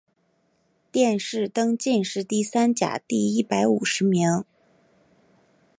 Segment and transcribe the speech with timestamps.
[0.91, 4.43] 殿试登进士第三甲第一百五十名。